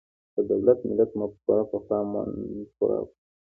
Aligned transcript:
د 0.35 0.37
دولت–ملت 0.51 1.11
مفکوره 1.19 1.63
پخوا 1.71 1.99
منفوره 2.11 2.99
وه. 3.03 3.09